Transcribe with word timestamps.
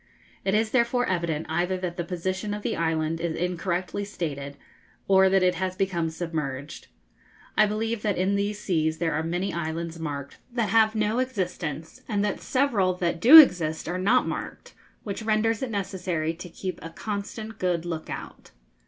It 0.43 0.55
is 0.55 0.71
therefore 0.71 1.05
evident 1.07 1.45
either 1.47 1.77
that 1.77 1.95
the 1.95 2.03
position 2.03 2.55
of 2.55 2.63
the 2.63 2.75
island 2.75 3.21
is 3.21 3.35
incorrectly 3.35 4.03
stated, 4.03 4.57
or 5.07 5.29
that 5.29 5.43
it 5.43 5.53
has 5.53 5.75
become 5.75 6.09
submerged. 6.09 6.87
I 7.55 7.67
believe 7.67 8.01
that 8.01 8.17
in 8.17 8.33
these 8.33 8.57
seas 8.57 8.97
there 8.97 9.13
are 9.13 9.21
many 9.21 9.53
islands 9.53 9.99
marked 9.99 10.39
that 10.53 10.69
have 10.69 10.95
no 10.95 11.19
existence, 11.19 12.01
and 12.09 12.25
that 12.25 12.41
several 12.41 12.93
that 12.95 13.19
do 13.21 13.37
exist 13.37 13.87
are 13.87 13.99
not 13.99 14.27
marked, 14.27 14.73
which 15.03 15.21
renders 15.21 15.61
it 15.61 15.69
necessary 15.69 16.33
to 16.33 16.49
keep 16.49 16.79
a 16.81 16.89
constant 16.89 17.59
good 17.59 17.85
look 17.85 18.09
out. 18.09 18.49